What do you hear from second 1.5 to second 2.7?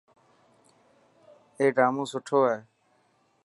اي ڊامون سٺو هي.